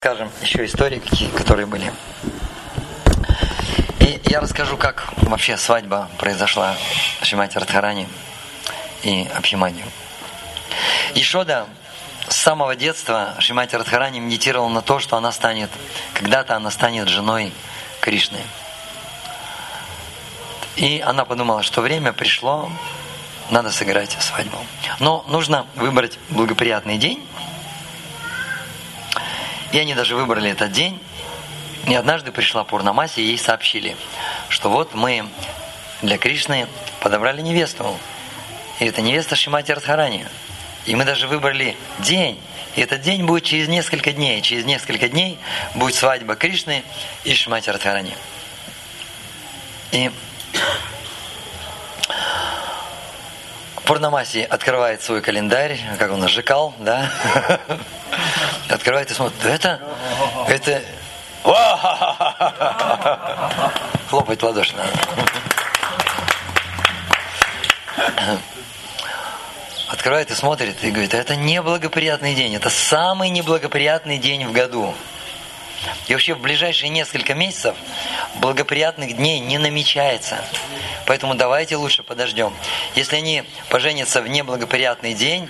[0.00, 1.92] Скажем, еще истории какие, которые были.
[3.98, 6.76] И я расскажу, как вообще свадьба произошла
[7.22, 8.06] Шимати Радхарани
[9.02, 9.84] и Абхиманию.
[11.16, 11.66] Ишода
[12.28, 15.68] с самого детства Шимати Радхарани медитировала на то, что она станет,
[16.14, 17.52] когда-то она станет женой
[18.00, 18.38] Кришны.
[20.76, 22.70] И она подумала, что время пришло,
[23.50, 24.64] надо сыграть свадьбу.
[25.00, 27.26] Но нужно выбрать благоприятный день,
[29.72, 30.98] и они даже выбрали этот день.
[31.86, 33.96] И однажды пришла Пурнамаси, и ей сообщили,
[34.48, 35.26] что вот мы
[36.02, 36.66] для Кришны
[37.00, 37.98] подобрали невесту.
[38.78, 40.26] И это невеста Шимати Радхарани.
[40.86, 42.40] И мы даже выбрали день.
[42.76, 44.40] И этот день будет через несколько дней.
[44.42, 45.38] Через несколько дней
[45.74, 46.84] будет свадьба Кришны
[47.24, 48.14] и Шимати Радхарани.
[49.92, 50.10] И
[53.84, 57.10] Пурнамаси открывает свой календарь, как он ожикал, да?
[58.68, 59.80] Открывает и смотрит, это,
[60.48, 60.82] это,
[64.08, 64.90] хлопать ладоши надо.
[69.88, 74.94] Открывает и смотрит и говорит, это неблагоприятный день, это самый неблагоприятный день в году.
[76.06, 77.76] И вообще в ближайшие несколько месяцев
[78.36, 80.36] благоприятных дней не намечается.
[81.06, 82.52] Поэтому давайте лучше подождем.
[82.94, 85.48] Если они поженятся в неблагоприятный день,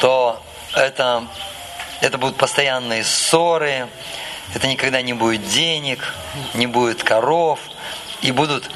[0.00, 0.42] то
[0.74, 1.24] это,
[2.02, 3.88] это будут постоянные ссоры,
[4.54, 6.14] это никогда не будет денег,
[6.52, 7.60] не будет коров,
[8.20, 8.68] и будут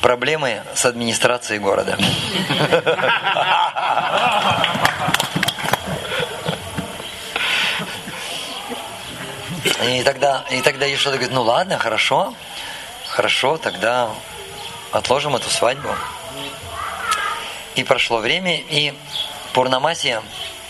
[0.00, 1.96] проблемы с администрацией города.
[9.84, 12.32] И тогда, и тогда Ешода говорит, ну ладно, хорошо,
[13.08, 14.08] хорошо, тогда
[14.90, 15.90] отложим эту свадьбу.
[17.74, 18.94] И прошло время, и
[19.52, 20.22] Пурнамасия,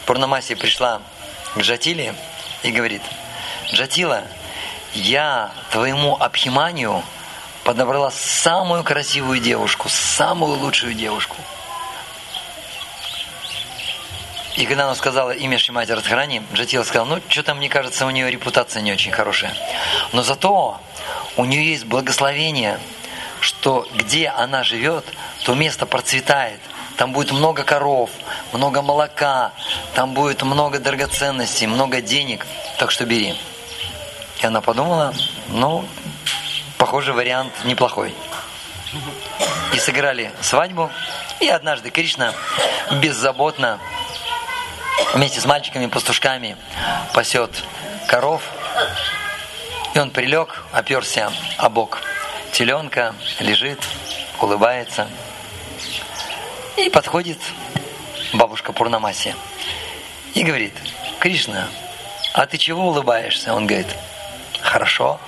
[0.06, 1.02] Пурнамасия пришла
[1.54, 2.14] к Джатиле
[2.62, 3.02] и говорит,
[3.72, 4.22] Джатила,
[4.94, 7.02] я твоему Абхиманию
[7.64, 11.36] подобрала самую красивую девушку, самую лучшую девушку–
[14.58, 18.28] И когда она сказала имя Шимати Радхарани, Джатила сказал, ну, что-то, мне кажется, у нее
[18.28, 19.54] репутация не очень хорошая.
[20.12, 20.80] Но зато
[21.36, 22.80] у нее есть благословение,
[23.40, 25.04] что где она живет,
[25.44, 26.58] то место процветает.
[26.96, 28.10] Там будет много коров,
[28.52, 29.52] много молока,
[29.94, 32.46] там будет много драгоценностей, много денег.
[32.78, 33.36] Так что бери.
[34.40, 35.12] И она подумала,
[35.48, 35.84] ну,
[36.76, 38.14] похоже, вариант неплохой.
[39.72, 40.90] И сыграли свадьбу.
[41.40, 42.32] И однажды Кришна
[43.02, 43.78] беззаботно
[45.14, 46.56] вместе с мальчиками-пастушками
[47.12, 47.50] пасет
[48.06, 48.42] коров.
[49.94, 52.00] И он прилег, оперся о бок
[52.52, 53.80] теленка, лежит,
[54.40, 55.08] улыбается.
[56.76, 57.38] И подходит
[58.32, 59.34] бабушка Пурнамаси
[60.34, 60.74] и говорит,
[61.20, 61.68] Кришна,
[62.34, 63.54] а ты чего улыбаешься?
[63.54, 63.88] Он говорит,
[64.60, 65.20] хорошо.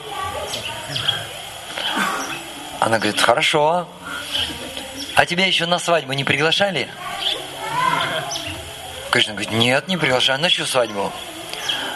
[2.78, 3.86] Она говорит, хорошо.
[5.14, 6.88] А тебя еще на свадьбу не приглашали?
[9.10, 10.40] Кришна говорит, нет, не приглашаю.
[10.40, 11.12] На чью свадьбу?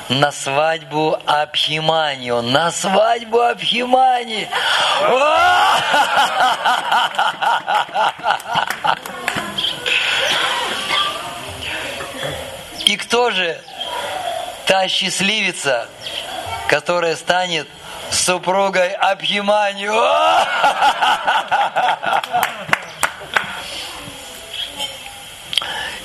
[0.09, 2.43] На свадьбу Абхиманию.
[2.43, 4.49] На свадьбу Абхимани.
[12.84, 13.61] И кто же
[14.67, 15.89] та счастливица,
[16.69, 17.67] которая станет
[18.11, 19.95] супругой Абхиманию?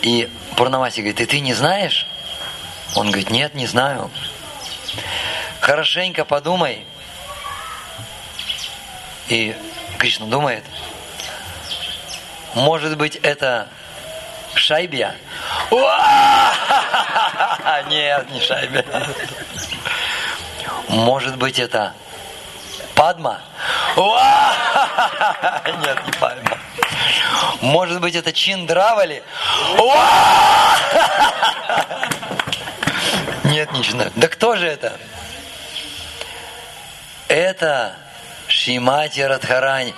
[0.01, 2.07] И Пурнамаси говорит, и ты не знаешь?
[2.95, 4.09] Он говорит, нет, не знаю.
[5.59, 6.85] Хорошенько подумай.
[9.27, 9.55] И
[9.97, 10.63] Кришна думает,
[12.55, 13.67] может быть, это
[14.55, 15.15] шайбия?
[17.87, 18.83] Нет, не шайбия.
[20.87, 21.93] Может быть, это
[22.95, 23.39] Падма?
[23.95, 26.57] Нет, не Падма.
[27.61, 29.23] Может быть, это Чиндравали?
[33.45, 34.11] Нет, не знаю.
[34.15, 34.97] Да кто же это?
[37.27, 37.95] Это
[38.47, 39.93] Шимати Радхарани.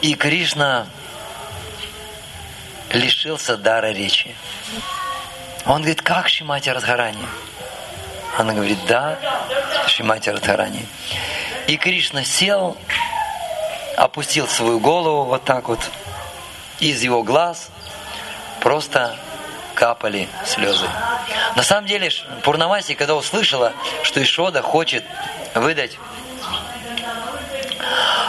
[0.00, 0.86] И Кришна
[2.92, 4.34] лишился дара речи.
[5.64, 7.26] Он говорит, как Шимати Радхарани?
[8.36, 9.18] Она говорит, да,
[9.86, 10.86] Шимати Радхарани.
[11.66, 12.76] И Кришна сел
[13.96, 15.80] опустил свою голову вот так вот,
[16.78, 17.70] из его глаз
[18.60, 19.16] просто
[19.74, 20.86] капали слезы.
[21.54, 22.10] На самом деле,
[22.42, 23.72] Пурнамаси, когда услышала,
[24.02, 25.04] что Ишода хочет
[25.54, 25.98] выдать,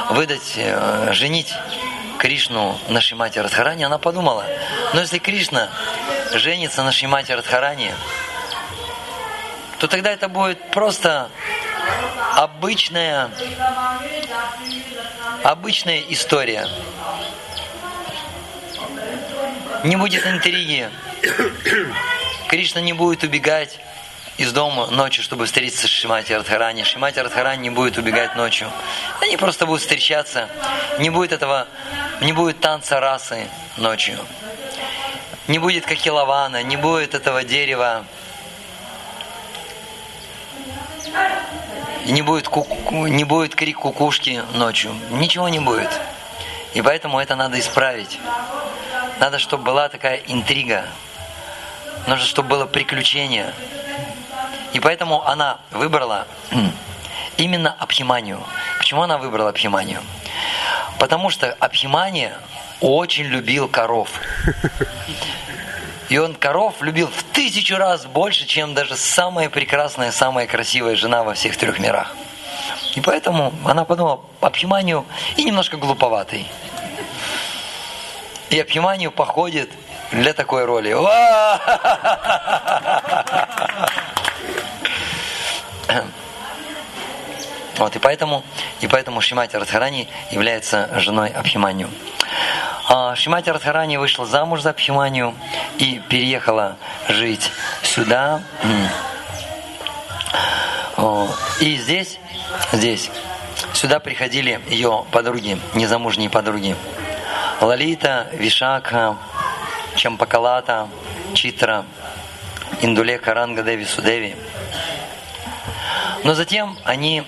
[0.09, 1.53] выдать, э, женить
[2.17, 4.45] Кришну на Шимати Радхарани, она подумала,
[4.93, 5.69] «Ну, если Кришна
[6.33, 7.93] женится на Шимати Радхарани,
[9.79, 11.29] то тогда это будет просто
[12.35, 13.29] обычная,
[15.43, 16.67] обычная история.
[19.83, 20.89] Не будет интриги.
[22.47, 23.79] Кришна не будет убегать
[24.37, 26.83] из дома ночью, чтобы встретиться с Шимати Радхарани.
[26.83, 28.71] Шимати Радхарани не будет убегать ночью.
[29.21, 30.47] Они просто будут встречаться.
[30.99, 31.67] Не будет этого,
[32.21, 33.47] не будет танца расы
[33.77, 34.17] ночью.
[35.47, 38.03] Не будет кахилавана, не будет этого дерева.
[42.05, 42.65] Не будет, ку
[43.07, 44.95] не будет крик кукушки ночью.
[45.11, 45.89] Ничего не будет.
[46.73, 48.19] И поэтому это надо исправить.
[49.19, 50.85] Надо, чтобы была такая интрига.
[52.07, 53.53] Нужно, чтобы было приключение.
[54.73, 56.27] И поэтому она выбрала
[57.37, 58.43] именно Абхиманию.
[58.77, 60.01] Почему она выбрала Абхиманию?
[60.99, 62.37] Потому что Абхимания
[62.81, 64.09] очень любил коров.
[66.09, 71.23] И он коров любил в тысячу раз больше, чем даже самая прекрасная, самая красивая жена
[71.23, 72.15] во всех трех мирах.
[72.95, 75.05] И поэтому она подумала, Абхиманию
[75.35, 76.47] и немножко глуповатый.
[78.49, 79.69] И Абхиманию походит
[80.11, 80.93] для такой роли.
[87.77, 88.43] Вот, и поэтому,
[88.81, 91.89] и поэтому Шимати Радхарани является женой Абхиманию.
[92.89, 95.35] А Шимати Радхарани вышла замуж за Абхиманию
[95.77, 96.77] и переехала
[97.07, 97.51] жить
[97.83, 98.41] сюда.
[101.59, 102.17] И здесь,
[102.71, 103.11] здесь,
[103.73, 106.75] сюда приходили ее подруги, незамужние подруги.
[107.61, 109.17] Лалита, Вишакха,
[109.95, 110.87] Чампакалата,
[111.33, 111.85] Читра,
[112.81, 114.35] Индуле, Каранга, Деви, Судеви.
[116.23, 117.23] Но затем они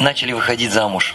[0.00, 1.14] начали выходить замуж.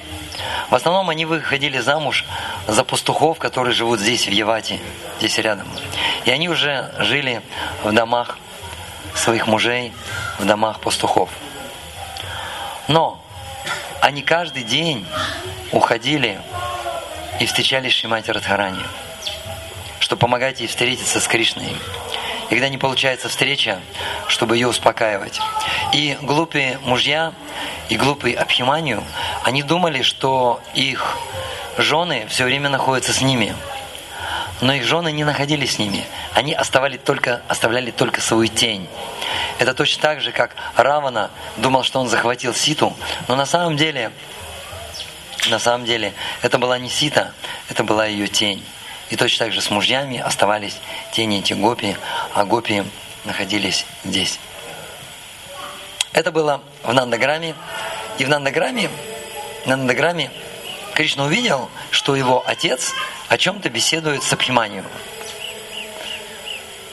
[0.70, 2.26] В основном они выходили замуж
[2.68, 4.80] за пастухов, которые живут здесь, в Евате,
[5.18, 5.68] здесь рядом.
[6.26, 7.42] И они уже жили
[7.84, 8.38] в домах
[9.14, 9.92] своих мужей,
[10.40, 11.30] в домах пастухов.
[12.88, 13.22] Но
[14.02, 15.06] они каждый день
[15.72, 16.40] уходили
[17.40, 18.84] и встречались с Шимати Радхарани,
[20.00, 21.76] чтобы помогать ей встретиться с Кришной.
[22.46, 23.80] И когда не получается встреча,
[24.28, 25.40] чтобы ее успокаивать.
[25.94, 27.34] И глупые мужья,
[27.90, 29.04] и глупые Абхиманию,
[29.44, 31.18] они думали, что их
[31.78, 33.56] жены все время находятся с ними.
[34.62, 36.06] Но их жены не находились с ними.
[36.34, 38.88] Они оставали только, оставляли только свою тень.
[39.60, 42.96] Это точно так же, как Равана думал, что он захватил Ситу,
[43.28, 44.12] но на самом деле,
[45.50, 47.34] на самом деле, это была не Сита,
[47.70, 48.64] это была ее тень.
[49.10, 50.78] И точно так же с мужьями оставались
[51.12, 51.96] тени эти гопи,
[52.34, 52.84] а гопи
[53.26, 54.40] находились здесь.
[56.16, 57.56] Это было в Нандаграме.
[58.20, 58.90] И в Нандаграме,
[59.66, 60.32] на Нандаграме
[60.94, 62.94] Кришна увидел, что его отец
[63.28, 64.86] о чем-то беседует с Абхиманию.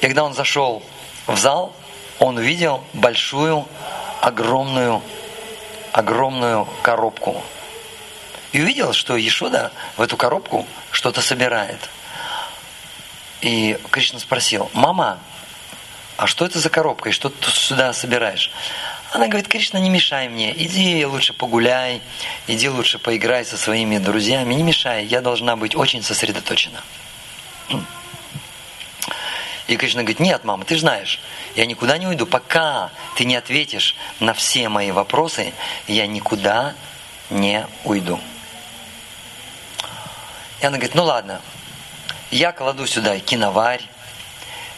[0.01, 0.83] И когда он зашел
[1.29, 1.73] в зал,
[2.19, 3.69] он увидел большую,
[4.21, 5.01] огромную,
[5.93, 7.45] огромную коробку.
[8.51, 11.79] И увидел, что Ешода в эту коробку что-то собирает–
[13.43, 15.19] и Кришна спросил, мама,
[16.17, 18.53] а что это за коробка, и что ты сюда собираешь?
[19.13, 22.01] Она говорит, Кришна, не мешай мне, иди лучше погуляй,
[22.47, 26.83] иди лучше поиграй со своими друзьями, не мешай, я должна быть очень сосредоточена.
[29.67, 31.21] И Кришна говорит, нет, мама, ты знаешь,
[31.57, 35.53] я никуда не уйду, пока ты не ответишь на все мои вопросы,
[35.87, 36.75] я никуда
[37.29, 38.19] не уйду.
[40.63, 41.43] И она говорит, ну ладно,
[42.31, 43.83] я кладу сюда киноварь,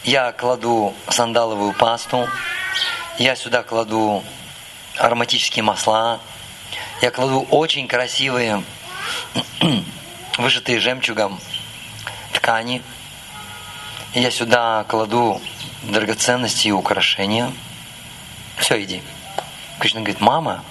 [0.03, 2.27] я кладу сандаловую пасту,
[3.17, 4.23] я сюда кладу
[4.97, 6.19] ароматические масла,
[7.01, 8.63] я кладу очень красивые,
[10.37, 11.39] вышитые жемчугом
[12.33, 12.81] ткани,
[14.13, 15.41] я сюда кладу
[15.83, 17.51] драгоценности и украшения.
[18.57, 19.01] Все, иди.
[19.79, 20.63] Кришна говорит, мама,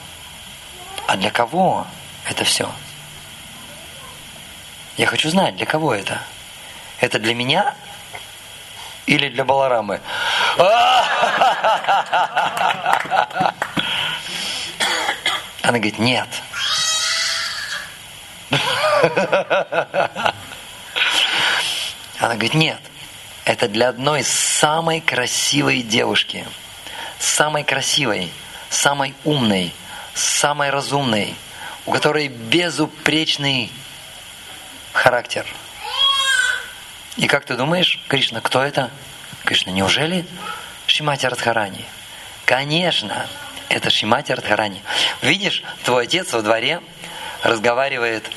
[1.06, 1.86] а для кого
[2.28, 2.70] это все?
[4.96, 6.22] Я хочу знать, для кого это?
[7.00, 7.74] Это для меня
[9.06, 10.00] или для Баларамы?
[15.62, 16.28] Она говорит, нет.
[22.18, 22.80] Она говорит, нет.
[23.44, 26.46] Это для одной самой красивой девушки.
[27.18, 28.30] Самой красивой,
[28.70, 29.74] самой умной,
[30.14, 31.34] самой разумной,
[31.86, 33.72] у которой безупречный
[34.92, 35.46] характер–
[37.16, 38.90] и как ты думаешь, Кришна, кто это?
[39.44, 40.26] Кришна, неужели
[40.86, 41.84] Шимати Радхарани?
[42.44, 43.26] Конечно,
[43.68, 44.82] это Шимати Радхарани.
[45.22, 46.80] Видишь, твой отец во дворе
[47.42, 48.30] разговаривает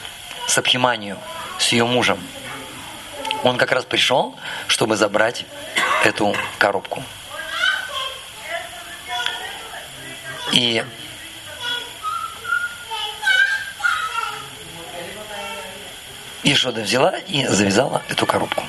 [0.47, 1.17] с Абхиманию,
[1.59, 2.19] с ее мужем.
[3.43, 4.35] Он как раз пришел,
[4.67, 5.45] чтобы забрать
[6.03, 7.03] эту коробку.
[10.51, 10.83] И
[16.43, 18.63] Ишода взяла и завязала эту коробку.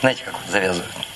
[0.00, 1.09] Знаете, как завязывают?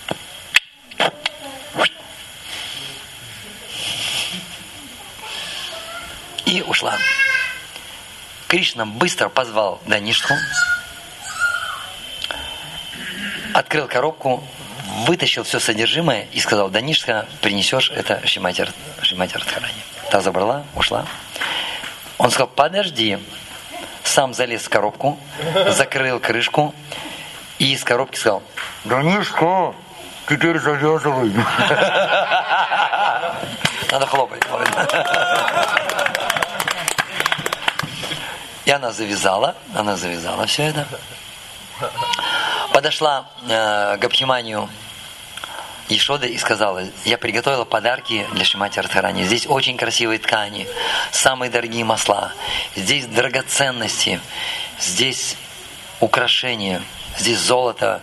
[6.84, 6.98] И ушла.
[8.48, 10.34] Кришна быстро позвал Данишку,
[13.54, 14.44] открыл коробку,
[15.06, 18.66] вытащил все содержимое и сказал, Данишка, принесешь это Шимати,
[19.02, 19.82] Шимати Радхарани.
[20.10, 21.06] Та забрала, ушла.
[22.18, 23.18] Он сказал, подожди.
[24.04, 25.18] Сам залез в коробку,
[25.68, 26.74] закрыл крышку
[27.58, 28.42] и из коробки сказал,
[28.84, 29.74] Данишка,
[30.28, 31.32] теперь завязывай.
[33.90, 34.42] Надо хлопать.
[38.64, 40.86] И она завязала, она завязала все это.
[42.72, 44.68] Подошла э, к Абхиманию
[45.88, 49.24] Ешода и сказала, я приготовила подарки для Шимати Радхарани.
[49.24, 50.66] Здесь очень красивые ткани,
[51.12, 52.32] самые дорогие масла,
[52.74, 54.20] здесь драгоценности,
[54.80, 55.36] здесь
[56.00, 56.82] украшения,
[57.18, 58.00] здесь золото,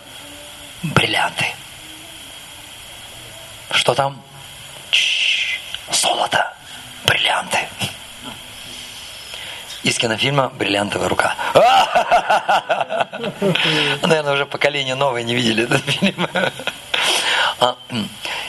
[0.83, 1.47] бриллианты.
[3.71, 4.21] Что там?
[4.91, 6.53] Ч -ч, золото,
[7.05, 7.67] бриллианты.
[9.83, 11.35] Из кинофильма «Бриллиантовая рука».
[14.03, 16.27] Наверное, уже поколение новое не видели этот фильм.
[17.59, 17.75] А,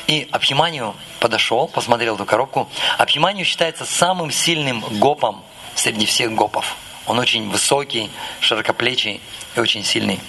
[0.06, 2.68] и Абхиманию подошел, посмотрел эту коробку.
[2.98, 5.42] Абхиманию считается самым сильным гопом
[5.74, 6.76] среди всех гопов.
[7.06, 8.10] Он очень высокий,
[8.40, 9.20] широкоплечий
[9.56, 10.20] и очень сильный.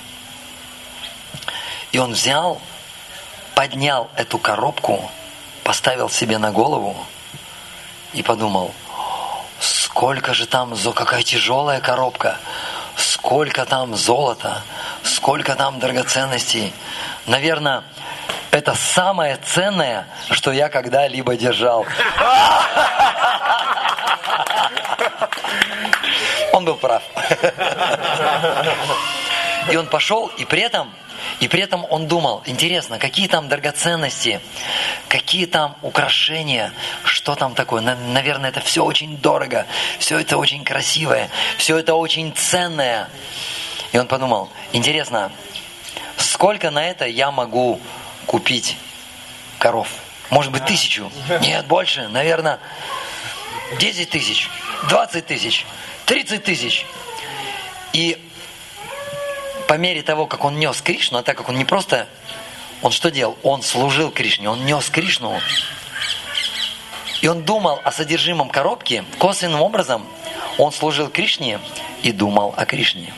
[1.91, 2.62] И он взял,
[3.55, 5.12] поднял эту коробку,
[5.63, 6.95] поставил себе на голову
[8.13, 8.74] и подумал,
[9.93, 12.38] сколько же там, какая тяжелая коробка,
[12.95, 14.63] сколько там золота,
[15.03, 16.73] сколько там драгоценностей.
[17.27, 17.83] Наверное,
[18.50, 21.85] это самое ценное, что я когда-либо держал.
[26.53, 27.03] Он был прав.
[29.69, 30.91] И он пошел, и при этом,
[31.39, 34.41] и при этом он думал, интересно, какие там драгоценности,
[35.13, 37.82] какие там украшения, что там такое.
[37.84, 39.67] Наверное, это все очень дорого,
[40.00, 41.29] все это очень красивое,
[41.60, 43.08] все это очень ценное.
[43.91, 45.32] И он подумал, интересно,
[46.17, 47.79] сколько на это я могу
[48.25, 48.75] купить
[49.60, 49.88] коров.
[50.32, 51.12] Может быть, тысячу.
[51.41, 52.08] Нет, больше.
[52.08, 52.58] Наверное,
[53.77, 54.50] 10 тысяч,
[54.89, 55.63] 20 тысяч,
[56.08, 56.88] 30 тысяч.
[57.91, 58.17] И
[59.67, 62.08] по мере того, как он нес Кришну, а так как он не просто...
[62.83, 63.37] Он что делал?
[63.43, 65.39] Он служил Кришне, он нес Кришну.
[67.21, 69.05] И он думал о содержимом коробки.
[69.17, 70.05] Косвенным образом
[70.57, 71.59] он служил Кришне
[72.03, 73.13] и думал о Кришне.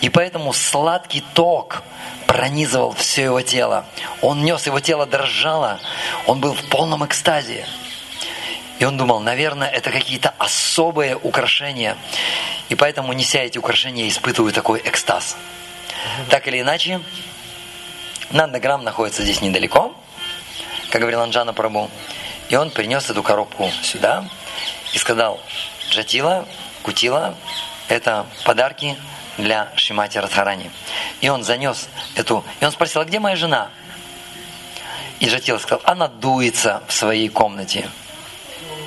[0.00, 1.82] И поэтому сладкий ток
[2.26, 3.84] пронизывал все его тело.
[4.22, 5.78] Он нес, его тело дрожало,
[6.26, 7.66] он был в полном экстазе.
[8.78, 11.98] И он думал, наверное, это какие-то особые украшения.
[12.70, 15.36] И поэтому, неся эти украшения, испытываю такой экстаз.
[16.30, 17.00] Так или иначе,
[18.32, 19.94] Нандаграм находится здесь недалеко,
[20.90, 21.90] как говорил Анджана Прабу.
[22.48, 24.24] И он принес эту коробку сюда
[24.94, 25.40] и сказал,
[25.90, 26.46] Джатила,
[26.82, 27.34] Кутила,
[27.88, 28.96] это подарки
[29.36, 30.70] для Шимати Радхарани.
[31.20, 32.44] И он занес эту...
[32.60, 33.70] И он спросил, а где моя жена?
[35.20, 37.88] И Жатила сказал, она дуется в своей комнате.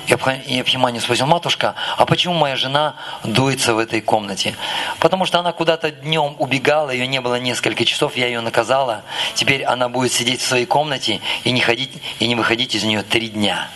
[0.06, 2.94] И Абхимани спросил, матушка, а почему моя жена
[3.24, 4.54] дуется в этой комнате?
[5.00, 9.02] Потому что она куда-то днем убегала, ее не было несколько часов, я ее наказала.
[9.34, 13.02] Теперь она будет сидеть в своей комнате и не, ходить, и не выходить из нее
[13.02, 13.68] три дня.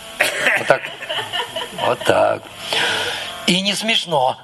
[0.59, 0.83] Вот так.
[1.87, 2.43] Вот так.
[3.47, 4.37] И не смешно.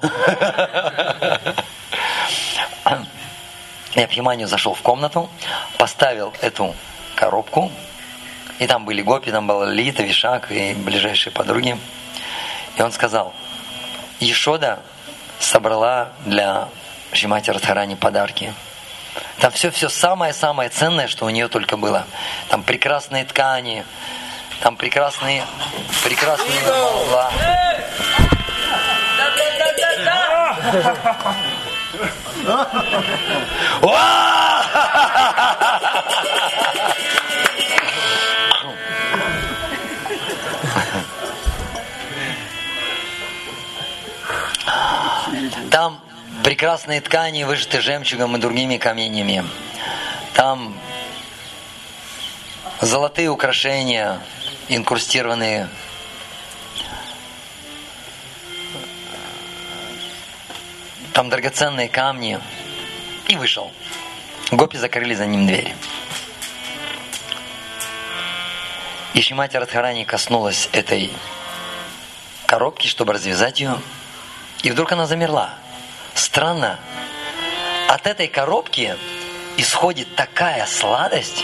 [3.93, 5.29] И Абхиманию зашел в комнату,
[5.77, 6.75] поставил эту
[7.15, 7.71] коробку,
[8.59, 11.77] и там были гопи, там была Лита, Вишак и ближайшие подруги.
[12.75, 13.33] И он сказал,
[14.19, 14.79] Ешода
[15.39, 16.69] собрала для
[17.11, 18.53] Шимати Радхарани подарки.
[19.39, 22.05] Там все-все самое-самое ценное, что у нее только было.
[22.49, 23.85] Там прекрасные ткани,
[24.61, 25.43] там прекрасные,
[26.03, 27.31] прекрасные масла.
[46.57, 49.45] Прекрасные ткани, вышиты жемчугом и другими каменями.
[50.33, 50.75] Там
[52.81, 54.19] золотые украшения,
[54.67, 55.69] инкрустированные
[61.13, 62.39] там драгоценные камни,
[63.27, 63.71] и вышел.
[64.49, 65.75] Гопи закрыли за ним дверь.
[69.13, 71.11] И Шимати Радхарани коснулась этой
[72.47, 73.79] коробки, чтобы развязать ее.
[74.63, 75.53] И вдруг она замерла.
[76.37, 76.77] Странно.
[77.87, 78.95] От этой коробки
[79.57, 81.43] исходит такая сладость,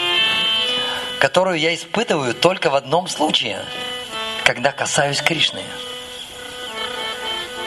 [1.19, 3.65] которую я испытываю только в одном случае,
[4.43, 5.63] когда касаюсь Кришны.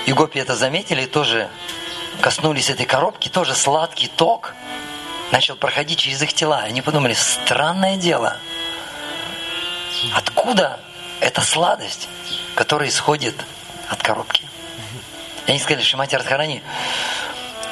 [0.07, 1.49] И гопи это заметили тоже
[2.21, 4.55] коснулись этой коробки, тоже сладкий ток
[5.33, 6.61] начал проходить через их тела.
[6.61, 8.37] Они подумали, странное дело,
[10.15, 10.79] откуда
[11.19, 12.09] эта сладость,
[12.55, 13.35] которая исходит
[13.89, 14.47] от коробки?
[15.47, 16.63] И они сказали, Шимати Радхарани,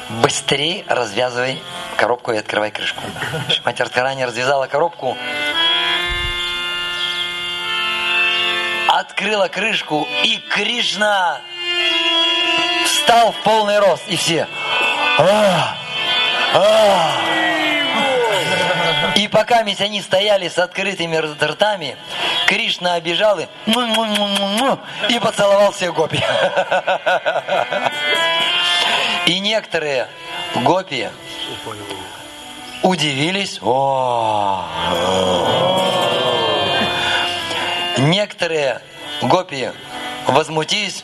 [0.09, 1.61] быстрее развязывай
[1.97, 3.01] коробку и открывай крышку.
[3.49, 5.17] Шимати Радхарани развязала коробку,
[8.87, 11.39] открыла крышку, и Кришна
[12.85, 14.47] встал в полный рост, и все.
[15.17, 15.75] А,
[16.53, 17.11] а.
[19.15, 21.97] И пока ведь они стояли с открытыми ртами,
[22.47, 23.47] Кришна обижал и,
[25.09, 26.21] и поцеловал всех гопи.
[29.25, 30.07] И некоторые
[30.55, 31.09] гопи
[32.83, 33.59] удивились.
[33.61, 34.65] О,
[37.97, 38.81] Некоторые
[39.21, 39.71] гопи
[40.27, 41.03] возмутились.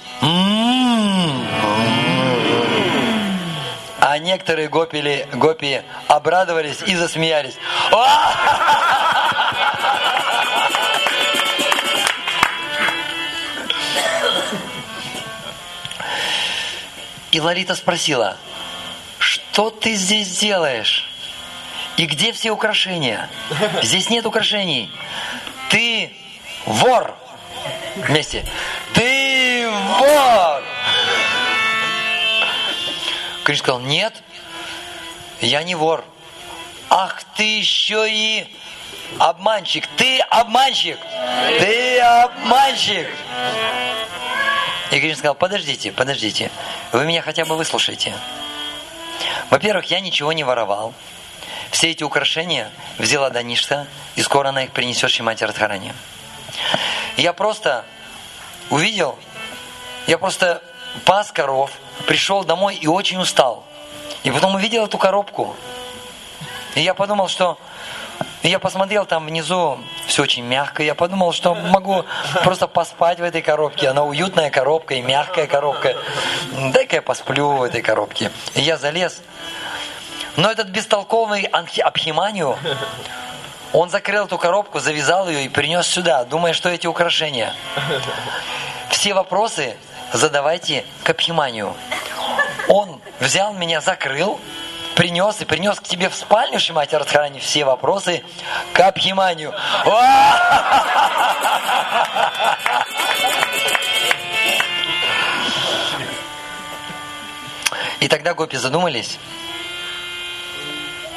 [4.04, 7.56] А некоторые гопили, гопи обрадовались и засмеялись.
[17.32, 18.38] И Ларита спросила,
[19.20, 21.08] что ты здесь делаешь?
[21.98, 23.30] И где все украшения?
[23.84, 24.90] Здесь нет украшений.
[25.70, 26.12] Ты
[26.66, 27.16] вор.
[27.96, 28.46] Вместе.
[28.94, 30.64] Ты вор.
[33.44, 34.14] Кришна сказал, нет,
[35.42, 36.04] я не вор.
[36.90, 38.48] Ах, ты еще и
[39.20, 39.86] обманщик.
[39.98, 40.98] Ты обманщик.
[41.60, 43.08] Ты обманщик.
[44.92, 46.52] И Кришна сказал, подождите, подождите.
[46.92, 48.14] Вы меня хотя бы выслушайте.
[49.50, 50.94] Во-первых, я ничего не воровал.
[51.72, 55.94] Все эти украшения взяла Даништа, и скоро она их принесет Шимати Радхарани.
[57.16, 57.86] Я просто
[58.70, 59.18] увидел,
[60.08, 60.62] я просто
[61.06, 61.72] пас коров,
[62.08, 63.66] пришел домой и очень устал.
[64.24, 65.56] И потом увидел эту коробку.
[66.76, 67.58] И я подумал, что
[68.44, 69.80] я посмотрел там внизу,
[70.12, 70.84] все очень мягко.
[70.84, 72.04] Я подумал, что могу
[72.44, 73.88] просто поспать в этой коробке.
[73.88, 75.96] Она уютная коробка и мягкая коробка.
[76.74, 78.30] Дай-ка я посплю в этой коробке.
[78.54, 79.22] И я залез.
[80.36, 82.58] Но этот бестолковый Абхиманию,
[83.72, 87.54] он закрыл эту коробку, завязал ее и принес сюда, думая, что эти украшения.
[88.90, 89.78] Все вопросы
[90.12, 91.74] задавайте к Абхиманию.
[92.68, 94.42] Он взял меня, закрыл,
[94.96, 98.24] принес и принес к тебе в спальню, Шимати Радхарани, все вопросы
[98.74, 99.54] к Абхиманию.
[108.00, 109.20] И тогда гопи задумались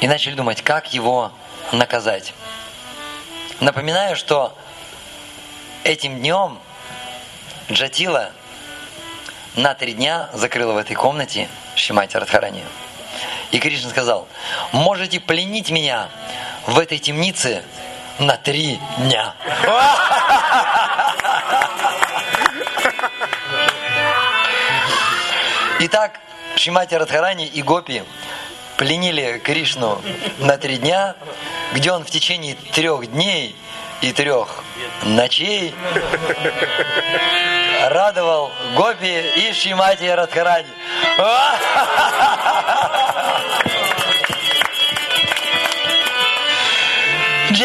[0.01, 1.31] и начали думать, как его
[1.71, 2.33] наказать.
[3.59, 4.55] Напоминаю, что
[5.83, 6.59] этим днем
[7.71, 8.31] Джатила
[9.55, 12.63] на три дня закрыла в этой комнате Шимати Радхарани.
[13.51, 14.27] И Кришна сказал,
[14.71, 16.09] можете пленить меня
[16.65, 17.63] в этой темнице
[18.19, 19.33] на три дня.
[25.79, 26.19] Итак,
[26.55, 28.03] Шимати Радхарани и Гопи
[28.77, 30.01] пленили Кришну
[30.39, 31.15] на три дня,
[31.73, 33.55] где он в течение трех дней
[34.01, 34.63] и трех
[35.03, 35.75] ночей
[37.89, 40.67] радовал Гопи и Шимати Радхарани.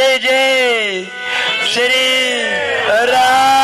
[0.01, 1.03] जय जय
[1.73, 2.05] श्री
[3.13, 3.60] राम